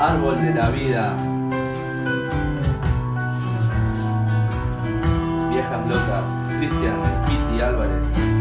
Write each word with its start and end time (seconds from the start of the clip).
Árbol 0.00 0.40
de 0.40 0.54
la 0.54 0.70
vida. 0.70 1.16
Viejas 5.50 5.86
locas. 5.88 6.22
Cristian 6.60 7.02
Piti 7.26 7.60
Álvarez. 7.60 8.33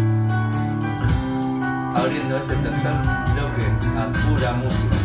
Abriendo 2.03 2.35
este 2.35 2.55
tercer 2.57 2.91
bloque 3.33 3.65
a 3.97 4.11
pura 4.11 4.51
música. 4.55 4.97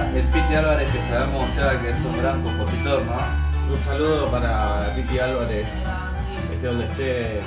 El 0.00 0.24
Piti 0.24 0.54
Álvarez 0.54 0.90
que 0.90 0.98
sabemos 1.08 1.48
Seba, 1.54 1.80
que 1.80 1.90
es 1.90 2.04
un 2.04 2.18
gran 2.18 2.42
compositor, 2.42 3.02
¿no? 3.04 3.72
Un 3.72 3.78
saludo 3.84 4.28
para 4.28 4.92
Ricky 4.94 5.20
Álvarez, 5.20 5.68
esté 6.52 6.66
donde 6.66 6.84
esté, 6.86 7.42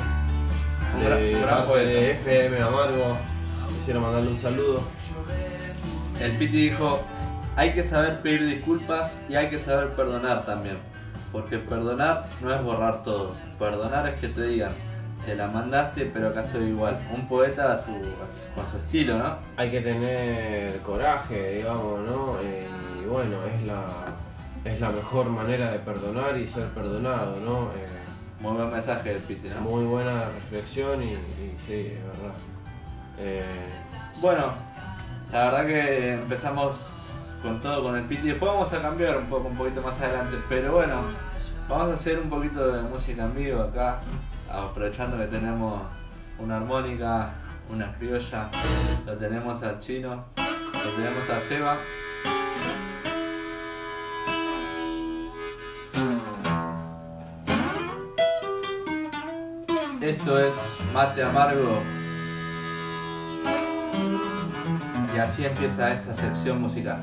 Un 0.96 1.04
de 1.04 1.32
gran 1.42 1.66
parte 1.66 1.86
de 1.86 2.12
FM 2.12 2.62
Amargo. 2.62 3.18
Quisiera 3.80 4.00
mandarle 4.00 4.32
un 4.32 4.40
saludo. 4.40 4.82
El 6.22 6.32
Piti 6.38 6.70
dijo, 6.70 7.02
hay 7.58 7.74
que 7.74 7.84
saber 7.84 8.22
pedir 8.22 8.46
disculpas 8.46 9.14
y 9.28 9.36
hay 9.36 9.50
que 9.50 9.60
saber 9.60 9.90
perdonar 9.90 10.46
también. 10.46 10.78
Porque 11.34 11.58
perdonar 11.58 12.28
no 12.42 12.54
es 12.54 12.64
borrar 12.64 13.04
todo. 13.04 13.36
Perdonar 13.60 14.08
es 14.08 14.22
que 14.22 14.30
te 14.30 14.44
digan, 14.44 14.72
te 15.28 15.36
la 15.36 15.48
mandaste 15.50 16.10
pero 16.14 16.30
acá 16.30 16.42
estoy 16.44 16.68
igual. 16.70 16.98
Un 17.14 17.28
poeta 17.28 17.74
a 17.74 17.78
su, 17.78 17.92
con 18.56 18.66
su 18.72 18.78
estilo, 18.78 19.18
¿no? 19.18 19.36
Hay 19.58 19.70
que 19.70 19.82
tener 19.82 20.80
coraje, 20.80 21.58
digamos, 21.58 22.00
¿no? 22.00 22.38
Eh, 22.42 22.66
y 23.04 23.06
bueno, 23.06 23.36
es 23.54 23.62
la, 23.68 23.84
es 24.64 24.80
la 24.80 24.90
mejor 24.90 25.26
manera 25.30 25.72
de 25.72 25.80
perdonar 25.80 26.38
y 26.38 26.48
ser 26.48 26.68
perdonado, 26.70 27.42
¿no? 27.42 27.64
Eh, 27.76 28.40
Muy 28.40 28.54
buen 28.54 28.72
mensaje 28.72 29.10
del 29.14 29.22
Piti, 29.24 29.50
¿no? 29.50 29.60
muy 29.62 29.84
buena 29.84 30.30
reflexión 30.40 31.04
y, 31.04 31.14
y 31.14 31.58
sí, 31.68 31.92
es 31.98 32.04
verdad. 32.06 32.36
Eh, 33.20 33.44
Bueno, 34.22 34.46
la 35.34 35.44
verdad 35.46 35.66
que 35.68 36.14
empezamos 36.14 36.78
con 37.42 37.60
todo 37.62 37.84
con 37.84 37.98
el 37.98 38.04
Piti. 38.06 38.30
Después 38.30 38.50
vamos 38.50 38.72
a 38.72 38.82
cambiar 38.82 39.18
un 39.18 39.26
poco, 39.26 39.50
un 39.50 39.58
poquito 39.58 39.82
más 39.82 40.00
adelante. 40.00 40.38
Pero 40.48 40.72
bueno, 40.72 41.02
vamos 41.68 41.92
a 41.92 41.96
hacer 41.96 42.18
un 42.18 42.30
poquito 42.30 42.66
de 42.72 42.82
música 42.84 43.24
en 43.26 43.36
vivo 43.36 43.62
acá. 43.64 44.00
Aprovechando 44.52 45.18
que 45.18 45.28
tenemos 45.28 45.82
una 46.40 46.58
armónica, 46.58 47.32
una 47.70 47.94
criolla. 47.98 48.50
Lo 49.06 49.14
tenemos 49.18 49.62
al 49.64 49.80
chino, 49.80 50.26
lo 50.36 50.92
tenemos 50.92 51.30
a 51.30 51.40
Seba. 51.40 51.78
Esto 60.02 60.40
es 60.40 60.54
Mate 60.94 61.22
Amargo 61.22 61.82
y 65.14 65.18
así 65.18 65.46
empieza 65.46 65.92
esta 65.92 66.14
sección 66.14 66.62
musical. 66.62 67.02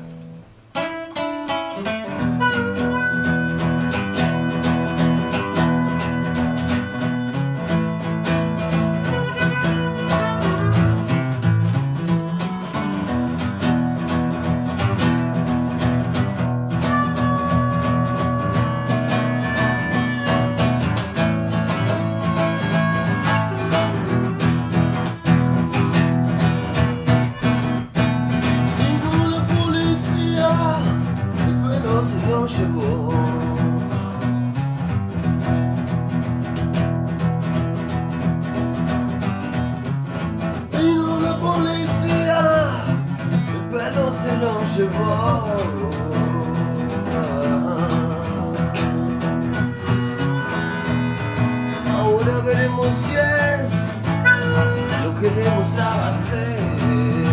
pensaba 55.75 56.13
ser. 56.29 57.24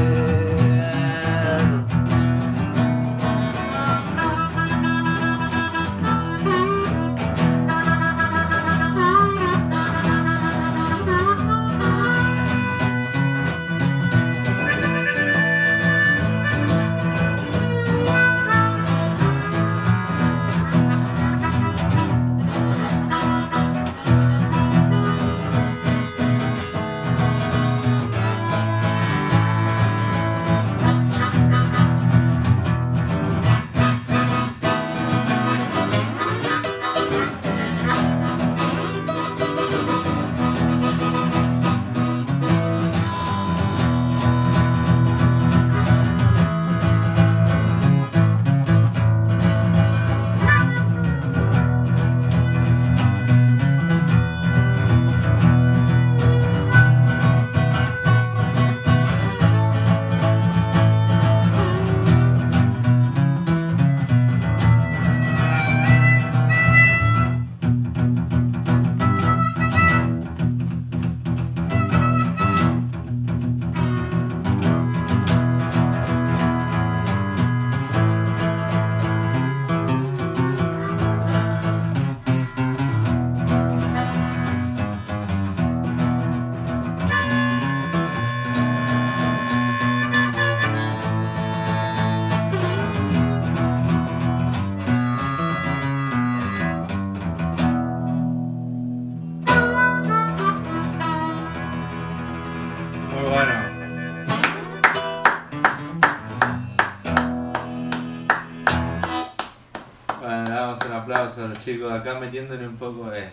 Aplauso 110.27 111.45
a 111.45 111.49
los 111.49 111.65
chicos 111.65 111.93
acá 111.93 112.19
metiéndole 112.19 112.67
un 112.67 112.77
poco 112.77 113.11
de 113.11 113.29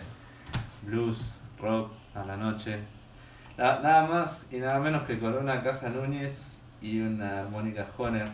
blues, 0.82 1.34
rock 1.60 1.92
a 2.14 2.24
la 2.24 2.36
noche. 2.36 2.78
Na- 3.56 3.78
Nada 3.80 4.06
más 4.06 4.46
y 4.50 4.56
nada 4.56 4.78
menos 4.80 5.02
que 5.06 5.18
con 5.18 5.34
una 5.34 5.62
Casa 5.62 5.88
Núñez 5.90 6.32
y 6.80 7.00
una 7.00 7.40
armónica 7.40 7.86
Honer. 7.96 8.28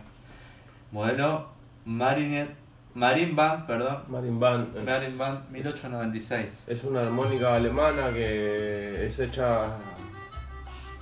Modelo 0.92 1.48
Marinet, 1.84 2.50
Marine 2.94 3.34
Band, 3.34 3.66
perdón. 3.66 4.02
Marin 4.08 4.40
Band 4.40 4.76
es- 4.76 4.84
Marine 4.84 5.16
Band 5.16 5.50
1896. 5.50 6.64
Es 6.66 6.84
una 6.84 7.00
armónica 7.02 7.54
alemana 7.54 8.10
que 8.12 9.06
es 9.06 9.18
hecha 9.18 9.66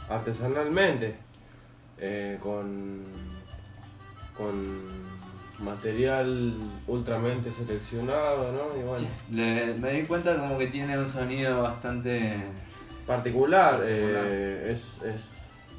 artesanalmente 0.09 1.17
eh, 1.99 2.39
con, 2.43 3.03
con 4.37 5.04
material 5.61 6.55
ultramente 6.87 7.51
seleccionado, 7.53 8.53
¿no? 8.53 8.79
Y 8.79 8.83
bueno, 8.83 9.07
Le- 9.31 9.75
me 9.75 9.93
di 9.93 10.03
cuenta 10.07 10.37
como 10.37 10.59
que 10.59 10.67
tiene 10.69 10.99
un 10.99 11.09
sonido 11.09 11.63
bastante... 11.63 12.41
particular, 13.07 13.79
Particular. 13.79 14.25
eh, 14.27 14.73
es, 14.73 15.03
es 15.07 15.23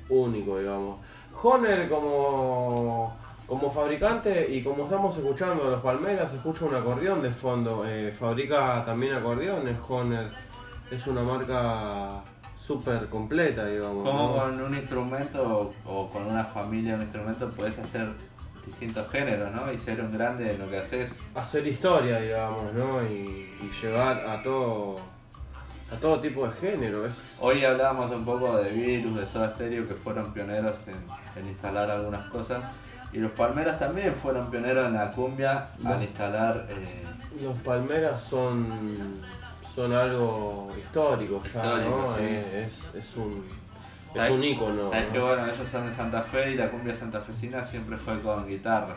único, 0.09 0.59
digamos. 0.59 0.99
Honer 1.43 1.89
como, 1.89 3.17
como 3.47 3.69
fabricante 3.69 4.49
y 4.51 4.63
como 4.63 4.85
estamos 4.85 5.17
escuchando 5.17 5.69
los 5.69 5.81
Palmeras, 5.81 6.33
escucha 6.33 6.65
un 6.65 6.75
acordeón 6.75 7.21
de 7.21 7.31
fondo. 7.31 7.83
eh, 7.85 8.11
fabrica 8.11 8.83
también 8.85 9.13
acordeones, 9.13 9.75
Honer. 9.89 10.31
Es 10.91 11.05
una 11.07 11.23
marca 11.23 12.21
súper 12.61 13.07
completa, 13.09 13.65
digamos. 13.65 14.03
Como 14.03 14.27
¿no? 14.27 14.33
con 14.33 14.61
un 14.61 14.75
instrumento 14.75 15.73
o, 15.85 15.91
o 15.91 16.09
con 16.09 16.25
una 16.27 16.45
familia 16.45 16.91
de 16.91 16.97
un 16.97 17.01
instrumento 17.03 17.49
puedes 17.49 17.77
hacer 17.77 18.09
distintos 18.65 19.09
géneros, 19.11 19.51
¿no? 19.53 19.71
Y 19.71 19.77
ser 19.77 20.01
un 20.01 20.11
grande 20.11 20.51
en 20.51 20.59
lo 20.59 20.69
que 20.69 20.77
haces. 20.79 21.11
Hacer 21.33 21.65
historia, 21.67 22.19
digamos, 22.19 22.73
¿no? 22.73 23.03
Y, 23.03 23.49
y 23.61 23.71
llegar 23.81 24.27
a 24.27 24.41
todo, 24.43 24.97
a 25.91 25.95
todo 25.99 26.19
tipo 26.19 26.47
de 26.47 26.53
género. 26.53 27.05
Hoy 27.39 27.63
hablábamos 27.63 28.11
un 28.11 28.25
poco 28.25 28.57
de 28.57 28.69
Virus, 28.71 29.15
de 29.19 29.27
Soda 29.27 29.53
Stereo, 29.55 29.87
que 29.87 29.93
fueron 29.95 30.33
pioneros 30.33 30.75
en, 30.87 31.41
en 31.41 31.49
instalar 31.49 31.89
algunas 31.91 32.29
cosas. 32.29 32.63
Y 33.13 33.19
los 33.19 33.31
Palmeras 33.31 33.79
también 33.79 34.13
fueron 34.15 34.49
pioneros 34.51 34.87
en 34.87 34.93
la 34.95 35.09
cumbia 35.09 35.67
al 35.85 36.01
instalar... 36.03 36.65
eh, 36.69 37.03
Los 37.41 37.57
palmeras 37.59 38.21
son, 38.29 39.21
son 39.73 39.93
algo 39.93 40.69
histórico 40.77 41.41
ya, 41.43 41.47
Histórico, 41.47 41.89
¿no? 42.07 42.17
sí. 42.17 42.23
Eh, 42.23 42.67
Es, 42.95 43.03
es 43.05 43.15
un, 43.15 43.45
es 44.15 44.21
¿Sabes- 44.21 44.31
un 44.31 44.43
ícono. 44.43 44.89
Sabes 44.91 45.07
que 45.11 45.19
bueno, 45.19 45.45
ellos 45.45 45.67
son 45.69 45.87
de 45.89 45.95
Santa 45.95 46.21
Fe 46.23 46.51
y 46.51 46.55
la 46.55 46.69
cumbia 46.69 46.95
santafesina 46.95 47.63
siempre 47.63 47.97
fue 47.97 48.19
con 48.21 48.47
guitarra. 48.47 48.95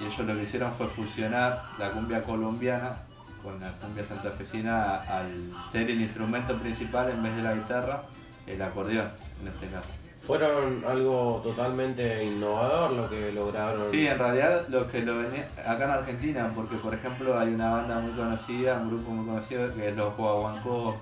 Y 0.00 0.04
ellos 0.04 0.18
lo 0.20 0.34
que 0.34 0.42
hicieron 0.42 0.72
fue 0.74 0.86
fusionar 0.88 1.62
la 1.78 1.90
cumbia 1.90 2.22
colombiana 2.22 2.94
con 3.42 3.58
la 3.60 3.72
cumbia 3.72 4.04
santafesina 4.04 4.96
al 5.02 5.32
ser 5.70 5.90
el 5.90 6.00
instrumento 6.00 6.56
principal 6.58 7.10
en 7.10 7.22
vez 7.22 7.34
de 7.36 7.42
la 7.42 7.54
guitarra, 7.54 8.02
el 8.46 8.60
acordeón 8.62 9.08
en 9.40 9.48
este 9.48 9.66
caso. 9.68 9.88
Fueron 10.26 10.84
algo 10.88 11.40
totalmente 11.42 12.22
innovador 12.24 12.92
lo 12.92 13.10
que 13.10 13.32
lograron. 13.32 13.90
Sí, 13.90 14.06
en 14.06 14.16
realidad 14.16 14.66
lo 14.68 14.88
que 14.88 15.00
lo 15.02 15.18
venía 15.18 15.48
acá 15.66 15.84
en 15.84 15.90
Argentina, 15.90 16.48
porque 16.54 16.76
por 16.76 16.94
ejemplo 16.94 17.36
hay 17.36 17.48
una 17.52 17.70
banda 17.72 17.98
muy 17.98 18.12
conocida, 18.12 18.76
un 18.76 18.88
grupo 18.90 19.10
muy 19.10 19.26
conocido 19.26 19.74
que 19.74 19.88
es 19.88 19.96
los 19.96 20.16
Guaguancó. 20.16 20.96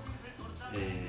Eh, 0.73 1.07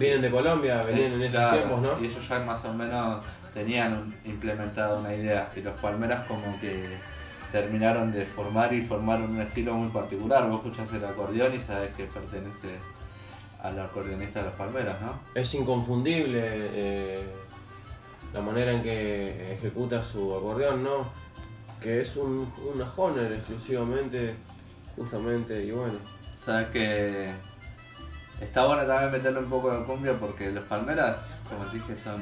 Vienen 0.00 0.22
de 0.22 0.30
Colombia, 0.30 0.82
venían 0.82 1.12
en 1.12 1.22
esos 1.22 1.34
Claro, 1.34 1.56
tiempos, 1.58 1.82
¿no? 1.82 2.00
Y 2.00 2.06
ellos 2.06 2.26
ya 2.28 2.38
más 2.40 2.64
o 2.64 2.72
menos 2.72 3.22
tenían 3.52 4.14
implementada 4.24 4.98
una 4.98 5.14
idea. 5.14 5.52
Y 5.54 5.60
los 5.60 5.78
Palmeras 5.78 6.26
como 6.26 6.58
que 6.58 6.96
terminaron 7.52 8.10
de 8.10 8.24
formar 8.24 8.72
y 8.72 8.80
formaron 8.80 9.32
un 9.32 9.42
estilo 9.42 9.74
muy 9.74 9.90
particular. 9.90 10.48
Vos 10.48 10.64
escuchás 10.64 10.92
el 10.94 11.04
acordeón 11.04 11.54
y 11.54 11.58
sabés 11.58 11.94
que 11.94 12.04
pertenece 12.04 12.76
al 13.62 13.78
acordeonista 13.78 14.38
de 14.40 14.46
los 14.46 14.54
Palmeras, 14.54 14.96
¿no? 15.02 15.20
Es 15.34 15.52
inconfundible 15.54 16.40
eh, 16.42 17.22
la 18.32 18.40
manera 18.40 18.72
en 18.72 18.82
que 18.82 19.52
ejecuta 19.52 20.02
su 20.02 20.34
acordeón, 20.34 20.82
¿no? 20.82 21.08
Que 21.82 22.00
es 22.00 22.16
un, 22.16 22.50
una 22.74 22.90
Honer 22.96 23.32
exclusivamente, 23.32 24.34
justamente, 24.96 25.62
y 25.62 25.72
bueno. 25.72 25.98
Sabes 26.42 26.68
que 26.68 27.30
está 28.50 28.64
bueno 28.66 28.82
también 28.84 29.12
meterle 29.12 29.38
un 29.38 29.48
poco 29.48 29.70
de 29.70 29.84
cumbia 29.84 30.12
porque 30.14 30.50
los 30.50 30.64
Palmeras, 30.64 31.18
como 31.48 31.70
te 31.70 31.76
dije, 31.76 31.96
son, 31.96 32.20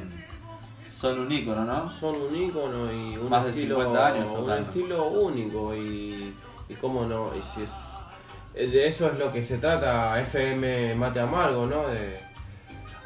son 0.95 1.21
un 1.21 1.33
ícono, 1.33 1.65
¿no? 1.65 1.91
Son 1.99 2.15
un 2.21 2.37
ícono 2.37 2.93
y 2.93 3.17
un 3.17 3.31
Más 3.31 3.45
de 3.45 3.51
estilo, 3.51 3.77
50 3.77 4.07
años 4.07 4.27
un 4.27 4.35
tocando. 4.35 4.69
estilo 4.69 5.07
único 5.09 5.75
y, 5.75 6.35
y 6.69 6.75
cómo 6.75 7.07
no, 7.07 7.31
y 7.35 7.41
si 7.43 7.63
es, 7.63 8.73
de 8.73 8.89
eso 8.89 9.07
es 9.11 9.19
lo 9.19 9.33
que 9.33 9.43
se 9.43 9.57
trata 9.57 10.21
FM 10.21 10.97
Mate 10.97 11.21
Amargo, 11.21 11.65
¿no? 11.67 11.89
De 11.89 12.19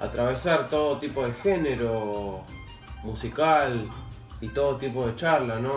atravesar 0.01 0.69
todo 0.69 0.99
tipo 0.99 1.25
de 1.25 1.33
género 1.35 2.43
musical 3.05 3.89
y 4.41 4.49
todo 4.49 4.77
tipo 4.79 5.07
de 5.07 5.15
charla, 5.15 5.61
¿no? 5.61 5.71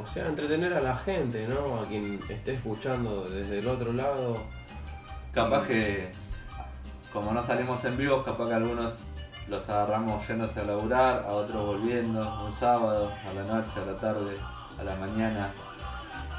O 0.00 0.06
sea, 0.14 0.26
entretener 0.28 0.72
a 0.72 0.80
la 0.80 0.96
gente, 0.98 1.48
¿no? 1.48 1.80
A 1.80 1.84
quien 1.88 2.20
esté 2.28 2.52
escuchando 2.52 3.22
desde 3.24 3.58
el 3.58 3.66
otro 3.66 3.92
lado. 3.92 4.36
Capaz 5.32 5.66
que, 5.66 6.12
como 7.12 7.32
no 7.32 7.42
salimos 7.44 7.84
en 7.84 7.96
vivo, 7.96 8.22
capaz 8.24 8.48
que 8.48 8.54
algunos 8.54 8.94
los 9.48 9.68
agarramos 9.68 10.26
yéndose 10.26 10.60
a 10.60 10.64
laburar, 10.64 11.24
a 11.26 11.32
otros 11.32 11.66
volviendo, 11.66 12.44
un 12.44 12.54
sábado, 12.54 13.12
a 13.28 13.32
la 13.32 13.42
noche, 13.42 13.70
a 13.80 13.86
la 13.86 13.96
tarde, 13.96 14.36
a 14.78 14.84
la 14.84 14.96
mañana. 14.96 15.50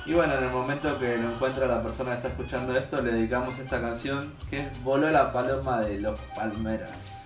Y 0.05 0.13
bueno, 0.13 0.37
en 0.37 0.43
el 0.45 0.51
momento 0.51 0.97
que 0.99 1.17
lo 1.17 1.33
encuentra 1.33 1.67
la 1.67 1.83
persona 1.83 2.11
que 2.11 2.15
está 2.17 2.27
escuchando 2.29 2.77
esto, 2.77 3.01
le 3.01 3.11
dedicamos 3.11 3.57
esta 3.59 3.81
canción 3.81 4.33
que 4.49 4.61
es 4.61 4.83
Voló 4.83 5.09
la 5.09 5.33
paloma 5.33 5.81
de 5.81 5.99
los 5.99 6.17
Palmeras. 6.35 7.16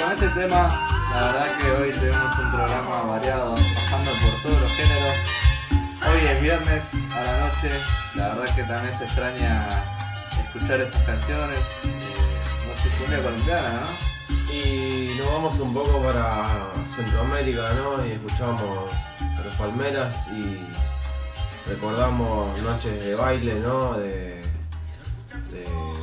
Con 0.00 0.12
este 0.12 0.28
tema, 0.28 0.66
la 1.12 1.24
verdad 1.26 1.58
que 1.58 1.70
hoy 1.72 1.90
tenemos 1.90 2.38
un 2.38 2.50
programa 2.50 3.02
variado, 3.02 3.54
pasando 3.54 4.10
por 4.10 4.42
todos 4.42 4.60
los 4.60 4.70
géneros. 4.70 5.14
Hoy 6.08 6.26
es 6.26 6.42
viernes 6.42 6.82
a 7.12 7.22
la 7.22 7.40
noche, 7.40 7.70
la 8.14 8.28
verdad 8.28 8.54
que 8.54 8.62
también 8.62 8.98
se 8.98 9.04
extraña 9.04 9.68
escuchar 10.44 10.80
estas 10.80 11.02
canciones. 11.02 11.58
Eh, 11.58 12.20
música 12.68 13.22
colombiana, 13.22 13.80
¿no? 13.80 14.52
Y 14.54 15.16
nos 15.18 15.32
vamos 15.32 15.60
un 15.60 15.74
poco 15.74 16.02
para 16.02 16.46
Centroamérica, 16.96 17.62
¿no? 17.74 18.06
Y 18.06 18.12
escuchamos 18.12 18.92
a 19.20 19.44
los 19.44 19.54
Palmeras 19.56 20.16
y 20.28 20.58
recordamos 21.68 22.58
noches 22.62 23.00
de 23.00 23.14
baile, 23.14 23.60
¿no? 23.60 23.94
De 23.94 24.40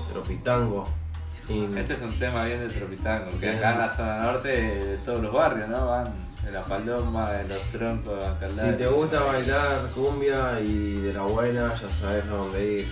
Tropitango. 0.10 1.07
Este 1.50 1.94
es 1.94 2.02
un 2.02 2.20
tema 2.20 2.44
bien 2.44 2.60
de 2.60 2.68
Tropitango, 2.68 3.30
que 3.40 3.50
acá 3.50 3.74
en 3.74 3.80
la 3.80 3.96
zona 3.96 4.18
norte 4.18 4.50
de 4.50 4.98
todos 4.98 5.22
los 5.22 5.32
barrios, 5.32 5.70
¿no? 5.70 5.88
Van 5.88 6.14
de 6.44 6.52
la 6.52 6.62
paloma, 6.62 7.32
de 7.32 7.48
los 7.48 7.64
troncos, 7.72 8.16
de 8.16 8.48
si 8.48 8.60
Alcalá. 8.60 8.78
te 8.78 8.88
gusta 8.88 9.20
bailar 9.22 9.90
cumbia 9.92 10.60
y 10.60 10.96
de 10.96 11.14
la 11.14 11.22
buena, 11.22 11.74
ya 11.74 11.88
sabes 11.88 12.26
a 12.26 12.28
dónde 12.28 12.74
ir. 12.80 12.88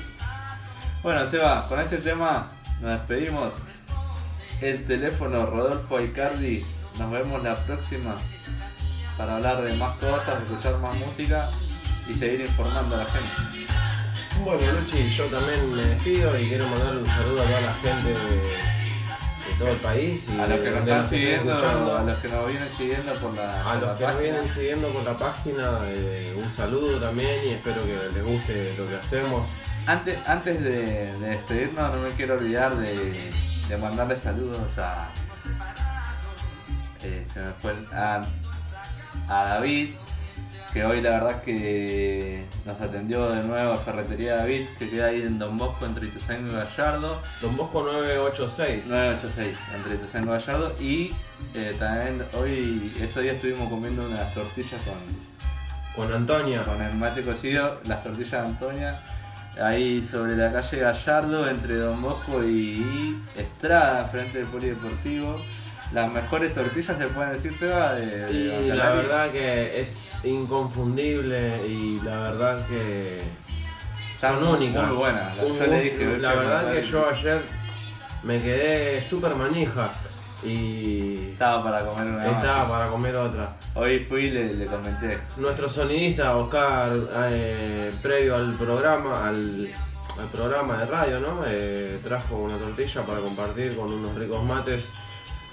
Bueno, 1.04 1.28
Seba, 1.28 1.68
con 1.68 1.82
este 1.82 1.98
tema 1.98 2.48
nos 2.82 2.92
despedimos. 2.92 3.52
El 4.62 4.86
teléfono 4.86 5.46
Rodolfo 5.46 6.00
Icardi. 6.00 6.66
Nos 6.98 7.12
vemos 7.12 7.44
la 7.44 7.56
próxima 7.56 8.16
para 9.18 9.36
hablar 9.36 9.62
de 9.64 9.74
más 9.74 9.98
cosas, 9.98 10.42
escuchar 10.42 10.78
más 10.80 10.96
música 10.96 11.52
y 12.08 12.14
seguir 12.14 12.40
informando 12.40 12.96
a 12.96 13.00
la 13.00 13.06
gente. 13.06 13.65
Bueno, 14.46 14.72
Luchi, 14.80 15.10
yo 15.16 15.26
también 15.26 15.76
me 15.76 15.84
despido 15.84 16.40
y 16.40 16.48
quiero 16.50 16.68
mandarle 16.68 17.02
un 17.02 17.08
saludo 17.08 17.42
a 17.42 17.46
toda 17.46 17.62
la 17.62 17.74
gente 17.74 18.10
de, 18.10 19.56
todo 19.58 19.68
el 19.70 19.78
país 19.78 20.24
y 20.28 20.40
A 20.40 20.48
los 20.48 20.60
que 20.60 20.70
nos 20.70 20.80
están 20.82 21.10
siguiendo, 21.10 21.54
escuchando. 21.58 21.98
a 21.98 22.04
los 22.04 22.20
que 22.20 22.28
nos 22.28 22.48
vienen 22.48 22.70
siguiendo 22.78 23.14
por 23.16 23.34
la, 23.34 23.48
A 23.62 23.64
por 23.74 23.82
la 23.82 23.88
los 23.88 23.98
que 24.00 24.06
nos 24.06 24.20
vienen 24.20 24.54
siguiendo 24.54 24.90
por 24.90 25.04
la 25.04 25.18
página, 25.18 25.80
eh, 25.88 26.36
un 26.38 26.52
saludo 26.52 27.00
también 27.00 27.40
y 27.46 27.50
espero 27.54 27.82
que 27.86 27.98
les 28.14 28.24
guste 28.26 28.76
lo 28.78 28.88
que 28.88 28.96
hacemos. 28.96 29.48
Antes, 29.88 30.18
antes 30.28 30.64
de, 30.64 31.14
de 31.14 31.28
despedirnos, 31.30 31.96
no 31.96 32.02
me 32.02 32.10
quiero 32.10 32.36
olvidar 32.36 32.76
de, 32.76 33.30
de 33.68 33.78
mandarle 33.78 34.18
saludos 34.20 34.78
a. 34.78 35.10
eh, 37.04 37.26
se 37.34 37.40
me 37.40 37.52
fue 37.62 37.72
el- 37.72 37.88
a, 37.94 38.22
a 39.30 39.44
David, 39.46 39.96
que 40.76 40.84
hoy 40.84 41.00
la 41.00 41.12
verdad 41.12 41.42
que 41.42 42.44
nos 42.66 42.82
atendió 42.82 43.30
de 43.30 43.44
nuevo 43.44 43.72
a 43.72 43.78
Ferretería 43.78 44.36
David, 44.36 44.66
que 44.78 44.90
queda 44.90 45.06
ahí 45.06 45.22
en 45.22 45.40
Don 45.40 45.58
Bosco 45.58 45.86
entre 45.86 46.08
Ituzaingó 46.08 46.52
y 46.52 46.54
Gallardo, 46.54 47.22
Don 47.42 47.56
Bosco 47.56 47.82
986. 47.82 48.86
986, 48.86 49.58
entre 49.74 49.96
Ituzaingó 49.96 50.36
y 50.36 50.38
Gallardo. 50.38 50.76
Y 50.82 51.14
eh, 51.54 51.74
también 51.80 52.26
hoy, 52.38 52.92
estos 53.00 53.24
días 53.24 53.38
estuvimos 53.38 53.70
comiendo 53.70 54.06
unas 54.06 54.34
tortillas 54.34 54.82
con, 54.82 56.04
Con 56.04 56.14
Antonia. 56.14 56.62
con 56.64 56.82
el 56.82 56.94
mate 56.96 57.22
cocido, 57.22 57.80
las 57.86 58.04
tortillas 58.04 58.32
de 58.32 58.38
Antonia, 58.40 59.00
ahí 59.64 60.06
sobre 60.12 60.36
la 60.36 60.52
calle 60.52 60.78
Gallardo, 60.78 61.50
entre 61.50 61.78
Don 61.78 62.02
Bosco 62.02 62.44
y 62.44 63.18
Estrada, 63.38 64.10
frente 64.10 64.40
del 64.40 64.48
Polideportivo. 64.48 65.38
Las 65.94 66.12
mejores 66.12 66.54
tortillas 66.54 66.98
se 66.98 67.08
pueden 67.08 67.34
decir, 67.34 67.54
Seba, 67.58 67.94
de, 67.94 68.32
Y 68.32 68.68
la 68.70 68.94
verdad 68.94 69.32
que 69.32 69.82
es 69.82 70.16
inconfundible 70.24 71.68
y 71.68 72.00
la 72.02 72.18
verdad 72.32 72.68
que 72.68 73.20
son 74.20 74.44
muy- 74.44 74.58
únicas. 74.58 74.88
muy 74.88 74.98
buenas. 74.98 75.38
Un- 75.42 75.58
Yo 75.58 75.66
le 75.68 75.82
dije, 75.82 76.18
la 76.18 76.34
verdad 76.34 76.72
que 76.72 76.84
yo 76.84 77.08
ayer 77.10 77.42
me 78.24 78.42
quedé 78.42 79.04
súper 79.04 79.36
manija 79.36 79.92
y 80.44 81.30
Estaba 81.32 81.64
para 81.64 81.82
comer 81.86 82.08
una 82.08 82.18
más. 82.28 82.38
estaba 82.44 82.68
para 82.70 82.88
comer 82.90 83.16
otra. 83.16 83.56
Hoy 83.76 84.00
fui 84.06 84.26
y 84.26 84.32
le, 84.32 84.54
le 84.54 84.66
comenté. 84.66 85.20
Nuestro 85.38 85.70
sonidista 85.70 86.36
Oscar, 86.36 86.92
eh, 87.30 87.92
previo 88.02 88.36
al 88.36 88.54
programa, 88.54 89.28
al, 89.28 89.70
al 90.20 90.28
programa 90.32 90.78
de 90.78 90.86
radio, 90.88 91.20
¿no? 91.20 91.40
Eh, 91.48 92.00
trajo 92.04 92.38
una 92.38 92.58
tortilla 92.58 93.02
para 93.02 93.20
compartir 93.20 93.76
con 93.76 93.92
unos 93.92 94.16
ricos 94.16 94.44
mates 94.44 94.86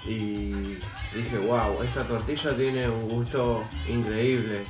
y 0.06 0.78
dije, 1.14 1.38
wow, 1.46 1.82
esta 1.82 2.02
tortilla 2.04 2.56
tiene 2.56 2.88
un 2.88 3.08
gusto 3.08 3.64
increíble. 3.88 4.64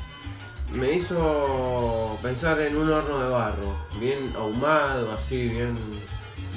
Me 0.72 0.94
hizo 0.94 2.18
pensar 2.22 2.60
en 2.60 2.76
un 2.76 2.90
horno 2.90 3.18
de 3.20 3.28
barro, 3.28 3.76
bien 4.00 4.32
ahumado, 4.36 5.12
así, 5.12 5.48
bien, 5.48 5.74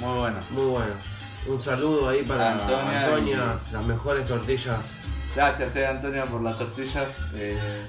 Muy 0.00 0.18
bueno. 0.18 0.38
muy 0.50 0.66
bueno. 0.66 0.94
Un 1.46 1.62
saludo 1.62 2.08
ahí 2.08 2.22
para 2.22 2.52
Antonia 2.52 3.04
Antonia, 3.04 3.58
las 3.72 3.84
mejores 3.86 4.26
tortillas. 4.26 4.78
Gracias, 5.34 5.76
eh, 5.76 5.86
Antonio, 5.86 6.24
por 6.24 6.42
las 6.42 6.58
tortillas. 6.58 7.08
Eh, 7.34 7.86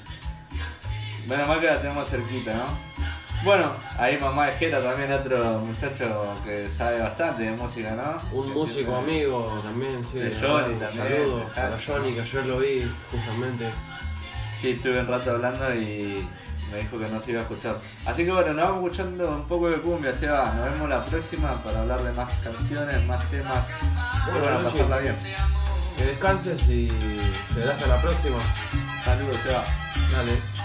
menos 1.27 1.47
mal 1.47 1.59
que 1.59 1.65
la 1.65 1.81
tenemos 1.81 2.09
cerquita, 2.09 2.53
¿no? 2.55 2.86
Bueno, 3.43 3.71
ahí 3.99 4.17
mamá 4.17 4.49
Ejera 4.49 4.81
también, 4.81 5.11
otro 5.13 5.59
muchacho 5.59 6.33
que 6.43 6.67
sabe 6.75 6.99
bastante 7.01 7.43
de 7.43 7.51
música, 7.51 7.91
¿no? 7.91 8.37
Un 8.37 8.51
músico 8.53 8.79
tiene- 8.79 8.97
amigo 8.97 9.59
también, 9.63 10.03
sí. 10.03 10.19
De 10.19 10.35
Johnny 10.35 10.73
un 10.73 10.79
también, 10.79 11.07
Saludo 11.07 11.37
de 11.39 11.45
para. 11.45 11.77
Johnny, 11.85 12.13
que 12.13 12.21
ayer 12.21 12.45
lo 12.47 12.57
vi 12.59 12.91
justamente. 13.11 13.69
Sí, 14.61 14.71
estuve 14.71 14.99
un 14.99 15.07
rato 15.07 15.31
hablando 15.31 15.73
y 15.75 16.27
me 16.71 16.77
dijo 16.79 16.97
que 16.99 17.07
no 17.07 17.21
se 17.21 17.31
iba 17.31 17.39
a 17.41 17.43
escuchar. 17.43 17.77
Así 18.05 18.25
que 18.25 18.31
bueno, 18.31 18.53
nos 18.53 18.69
vamos 18.69 18.83
escuchando 18.91 19.29
un 19.29 19.47
poco 19.47 19.69
de 19.69 19.77
cumbia, 19.81 20.13
se 20.17 20.27
va. 20.27 20.51
Nos 20.55 20.71
vemos 20.71 20.89
la 20.89 21.05
próxima 21.05 21.51
para 21.63 21.81
hablar 21.81 22.01
de 22.03 22.13
más 22.13 22.33
canciones, 22.43 23.05
más 23.05 23.23
temas. 23.29 23.63
Bueno, 24.31 24.39
bueno, 24.51 24.69
pasarla 24.71 24.97
bien. 24.97 25.15
Que 25.95 26.03
descanses 26.05 26.67
y 26.69 26.87
será 27.53 27.71
hasta 27.73 27.87
la 27.87 28.01
próxima. 28.01 28.37
Saludos, 29.05 29.35
se 29.37 29.53
va. 29.53 29.63
Dale. 30.11 30.56